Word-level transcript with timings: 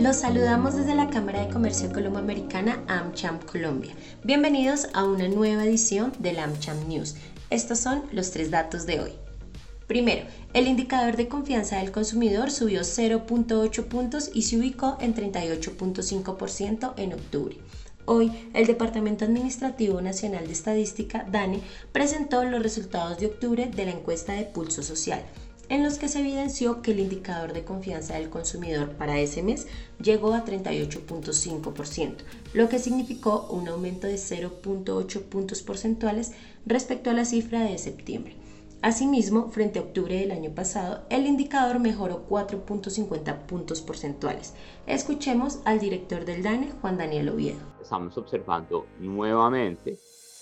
Los 0.00 0.16
saludamos 0.16 0.76
desde 0.76 0.94
la 0.94 1.10
Cámara 1.10 1.44
de 1.44 1.52
Comercio 1.52 1.92
Colomboamericana 1.92 2.82
AmCham 2.88 3.38
Colombia. 3.38 3.92
Bienvenidos 4.24 4.88
a 4.94 5.04
una 5.04 5.28
nueva 5.28 5.66
edición 5.66 6.14
del 6.18 6.38
AmCham 6.38 6.88
News. 6.88 7.16
Estos 7.50 7.80
son 7.80 8.04
los 8.10 8.30
tres 8.30 8.50
datos 8.50 8.86
de 8.86 9.00
hoy. 9.00 9.12
Primero, 9.86 10.22
el 10.54 10.68
indicador 10.68 11.18
de 11.18 11.28
confianza 11.28 11.76
del 11.76 11.92
consumidor 11.92 12.50
subió 12.50 12.80
0.8 12.80 13.84
puntos 13.88 14.30
y 14.32 14.40
se 14.40 14.56
ubicó 14.56 14.96
en 15.02 15.14
38.5% 15.14 16.94
en 16.96 17.12
octubre. 17.12 17.58
Hoy, 18.06 18.32
el 18.54 18.66
Departamento 18.66 19.26
Administrativo 19.26 20.00
Nacional 20.00 20.46
de 20.46 20.52
Estadística, 20.54 21.26
DANE, 21.30 21.60
presentó 21.92 22.42
los 22.44 22.62
resultados 22.62 23.18
de 23.18 23.26
octubre 23.26 23.66
de 23.66 23.84
la 23.84 23.90
encuesta 23.90 24.32
de 24.32 24.44
pulso 24.44 24.82
social, 24.82 25.22
en 25.70 25.84
los 25.84 25.98
que 25.98 26.08
se 26.08 26.18
evidenció 26.18 26.82
que 26.82 26.90
el 26.90 27.00
indicador 27.00 27.52
de 27.52 27.64
confianza 27.64 28.14
del 28.14 28.28
consumidor 28.28 28.90
para 28.96 29.18
ese 29.20 29.42
mes 29.42 29.68
llegó 30.02 30.34
a 30.34 30.44
38.5%, 30.44 32.16
lo 32.52 32.68
que 32.68 32.80
significó 32.80 33.46
un 33.50 33.68
aumento 33.68 34.08
de 34.08 34.16
0.8 34.16 35.22
puntos 35.22 35.62
porcentuales 35.62 36.32
respecto 36.66 37.08
a 37.08 37.14
la 37.14 37.24
cifra 37.24 37.62
de 37.62 37.78
septiembre. 37.78 38.36
Asimismo, 38.82 39.50
frente 39.50 39.78
a 39.78 39.82
octubre 39.82 40.16
del 40.18 40.32
año 40.32 40.50
pasado, 40.54 41.04
el 41.08 41.26
indicador 41.26 41.78
mejoró 41.78 42.26
4.50 42.28 43.46
puntos 43.46 43.80
porcentuales. 43.80 44.54
Escuchemos 44.86 45.60
al 45.66 45.78
director 45.78 46.24
del 46.24 46.42
DANE, 46.42 46.72
Juan 46.80 46.96
Daniel 46.96 47.28
Oviedo. 47.28 47.60
Estamos 47.80 48.16
observando 48.16 48.86
nuevamente 48.98 49.98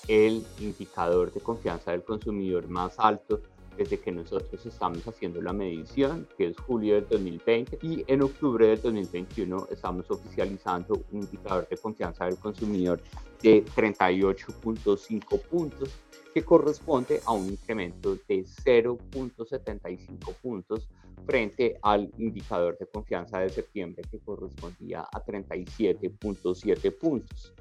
el 0.07 0.47
indicador 0.61 1.33
de 1.33 1.41
confianza 1.41 1.91
del 1.91 2.05
consumidor 2.05 2.69
más 2.69 2.95
alto 2.97 3.43
desde 3.79 4.01
que 4.01 4.11
nosotros 4.11 4.67
estamos 4.67 5.07
haciendo 5.07 5.41
la 5.41 5.53
medición, 5.53 6.27
que 6.37 6.49
es 6.49 6.59
julio 6.59 6.97
del 6.97 7.09
2020, 7.09 7.79
y 7.81 8.05
en 8.09 8.23
octubre 8.23 8.67
del 8.67 8.83
2021 8.83 9.69
estamos 9.71 10.11
oficializando 10.11 11.01
un 11.13 11.23
indicador 11.23 11.69
de 11.69 11.77
confianza 11.77 12.25
del 12.25 12.37
consumidor 12.39 13.01
de 13.41 13.65
38.5 13.65 15.41
puntos, 15.43 15.91
que 16.35 16.45
corresponde 16.45 17.21
a 17.25 17.33
un 17.33 17.47
incremento 17.47 18.17
de 18.29 18.45
0.75 18.45 20.35
puntos 20.43 20.89
frente 21.25 21.79
al 21.83 22.11
indicador 22.19 22.77
de 22.79 22.87
confianza 22.87 23.39
de 23.39 23.49
septiembre, 23.49 24.03
que 24.11 24.19
correspondía 24.19 25.03
a 25.03 25.25
37.7 25.25 26.99
puntos. 26.99 27.55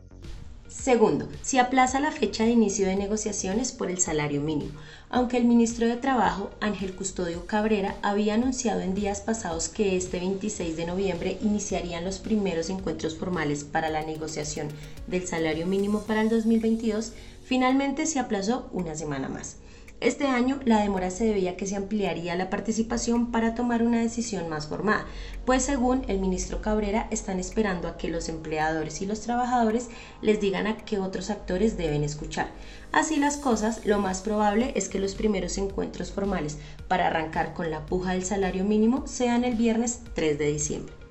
Segundo, 0.70 1.30
se 1.42 1.60
aplaza 1.60 2.00
la 2.00 2.12
fecha 2.12 2.44
de 2.44 2.52
inicio 2.52 2.88
de 2.88 2.98
negociaciones 2.98 3.72
por 3.72 3.90
el 3.90 4.00
salario 4.00 4.42
mínimo, 4.42 4.72
aunque 5.10 5.38
el 5.38 5.46
ministro 5.46 5.88
de 5.88 5.96
Trabajo, 5.96 6.50
Ángel 6.60 6.94
Custodio 6.94 7.46
Cabrera, 7.46 7.96
había 8.02 8.34
anunciado 8.34 8.82
en 8.82 8.94
días 8.94 9.22
pasados 9.22 9.70
que 9.70 9.96
este 9.96 10.20
26 10.20 10.76
de 10.76 10.86
noviembre 10.86 11.38
iniciarían 11.42 12.04
los 12.04 12.20
primeros 12.20 12.70
encuentros 12.70 13.16
formales 13.16 13.64
para 13.64 13.90
la 13.90 14.04
negociación 14.04 14.68
del 15.08 15.26
salario 15.26 15.68
mínimo 15.68 16.02
para 16.02 16.22
el 16.22 16.30
2022, 16.30 17.14
finalmente 17.46 18.06
se 18.06 18.20
aplazó 18.20 18.70
una 18.74 18.96
semana 18.96 19.30
más. 19.30 19.56
Este 20.00 20.28
año 20.28 20.60
la 20.64 20.82
demora 20.82 21.10
se 21.10 21.26
debía 21.26 21.52
a 21.52 21.56
que 21.56 21.66
se 21.66 21.76
ampliaría 21.76 22.36
la 22.36 22.52
participación 22.52 23.32
para 23.32 23.56
tomar 23.56 23.82
una 23.82 24.00
decisión 24.00 24.48
más 24.48 24.68
formada, 24.68 25.08
pues 25.44 25.64
según 25.64 26.06
el 26.08 26.20
ministro 26.20 26.62
Cabrera 26.62 27.08
están 27.10 27.40
esperando 27.40 27.88
a 27.88 27.98
que 27.98 28.08
los 28.08 28.30
empleadores 28.30 29.02
y 29.02 29.08
los 29.08 29.22
trabajadores 29.22 29.90
les 30.22 30.40
digan 30.40 30.68
a 30.68 30.78
qué 30.78 31.00
otros 31.00 31.32
actores 31.32 31.78
deben 31.78 32.04
escuchar. 32.04 32.52
Así 32.92 33.16
las 33.16 33.38
cosas, 33.38 33.88
lo 33.88 33.98
más 33.98 34.22
probable 34.22 34.72
es 34.76 34.88
que 34.88 35.00
los 35.00 35.16
primeros 35.16 35.58
encuentros 35.58 36.12
formales 36.12 36.60
para 36.88 37.08
arrancar 37.08 37.56
con 37.56 37.72
la 37.72 37.88
puja 37.88 38.12
del 38.12 38.24
salario 38.24 38.66
mínimo 38.66 39.08
sean 39.08 39.44
el 39.46 39.56
viernes 39.56 40.02
3 40.14 40.38
de 40.38 40.46
diciembre. 40.46 41.07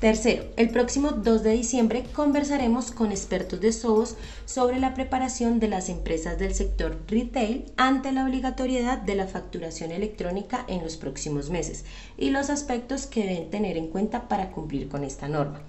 Tercero, 0.00 0.44
el 0.58 0.68
próximo 0.68 1.12
2 1.12 1.42
de 1.42 1.52
diciembre 1.52 2.04
conversaremos 2.12 2.90
con 2.90 3.12
expertos 3.12 3.62
de 3.62 3.72
SOBOS 3.72 4.16
sobre 4.44 4.78
la 4.78 4.92
preparación 4.92 5.58
de 5.58 5.68
las 5.68 5.88
empresas 5.88 6.38
del 6.38 6.54
sector 6.54 6.98
retail 7.08 7.64
ante 7.78 8.12
la 8.12 8.26
obligatoriedad 8.26 8.98
de 8.98 9.14
la 9.14 9.26
facturación 9.26 9.92
electrónica 9.92 10.66
en 10.68 10.82
los 10.82 10.98
próximos 10.98 11.48
meses 11.48 11.86
y 12.18 12.28
los 12.28 12.50
aspectos 12.50 13.06
que 13.06 13.22
deben 13.22 13.48
tener 13.48 13.78
en 13.78 13.88
cuenta 13.88 14.28
para 14.28 14.50
cumplir 14.50 14.90
con 14.90 15.02
esta 15.02 15.28
norma. 15.28 15.62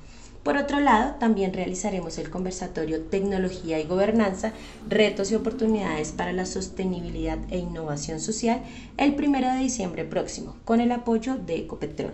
Por 0.43 0.57
otro 0.57 0.81
lado, 0.81 1.15
también 1.21 1.53
realizaremos 1.53 2.17
el 2.17 2.29
conversatorio 2.29 3.03
Tecnología 3.03 3.79
y 3.79 3.85
Gobernanza, 3.85 4.51
Retos 4.89 5.31
y 5.31 5.35
Oportunidades 5.35 6.11
para 6.11 6.33
la 6.33 6.45
Sostenibilidad 6.45 7.37
e 7.49 7.59
Innovación 7.59 8.19
Social 8.19 8.61
el 8.97 9.13
1 9.13 9.53
de 9.53 9.59
diciembre 9.59 10.03
próximo, 10.03 10.57
con 10.65 10.81
el 10.81 10.91
apoyo 10.91 11.37
de 11.37 11.59
Ecopetrol. 11.59 12.13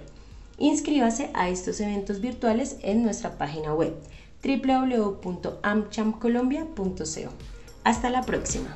Inscríbase 0.58 1.30
a 1.34 1.50
estos 1.50 1.82
eventos 1.82 2.22
virtuales 2.22 2.78
en 2.82 3.04
nuestra 3.04 3.38
página 3.38 3.74
web 3.74 3.94
www.amchamcolombia.co. 4.44 7.34
Hasta 7.84 8.10
la 8.10 8.22
próxima. 8.22 8.74